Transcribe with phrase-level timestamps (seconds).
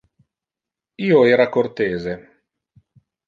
[1.09, 2.17] Io era cortese.